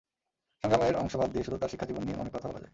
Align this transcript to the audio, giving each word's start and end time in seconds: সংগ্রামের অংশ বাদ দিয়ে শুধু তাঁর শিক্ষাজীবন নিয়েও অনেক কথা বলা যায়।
সংগ্রামের 0.63 0.95
অংশ 0.95 1.13
বাদ 1.15 1.29
দিয়ে 1.31 1.43
শুধু 1.43 1.57
তাঁর 1.57 1.69
শিক্ষাজীবন 1.69 2.03
নিয়েও 2.03 2.19
অনেক 2.19 2.33
কথা 2.35 2.47
বলা 2.47 2.59
যায়। 2.59 2.69